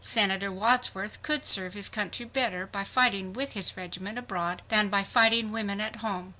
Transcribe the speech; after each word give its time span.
SENATOR 0.03 0.51
WADSWORTH 0.51 1.21
COULD 1.21 1.45
SERVE 1.45 1.73
HIS 1.75 1.87
COUNTRY 1.89 2.25
BETTER 2.25 2.65
BY 2.65 2.83
FIGHTING 2.85 3.33
WITH 3.33 3.53
HIS 3.53 3.77
REGIMENT 3.77 4.17
ABROAD 4.17 4.63
THAN 4.69 4.89
BY 4.89 5.03
FIGHTING 5.03 5.51
WOMEN 5.51 5.79
AT 5.79 5.97
HOME. 5.97 6.29